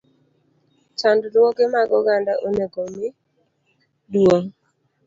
Chandruoge 0.99 1.63
mag 1.73 1.89
oganda 1.99 2.33
onego 2.45 2.79
omi 2.87 3.07
duong`. 4.11 4.45